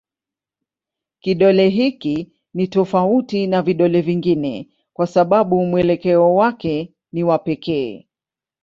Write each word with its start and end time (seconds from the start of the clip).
Kidole 1.19 1.69
hiki 1.69 2.31
ni 2.53 2.67
tofauti 2.67 3.47
na 3.47 3.61
vidole 3.61 4.01
vingine 4.01 4.67
kwa 4.93 5.07
sababu 5.07 5.65
mwelekeo 5.65 6.35
wake 6.35 6.93
ni 7.11 7.23
wa 7.23 7.39
pekee. 7.39 8.07